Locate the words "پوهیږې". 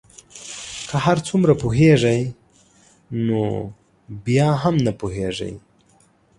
4.99-5.53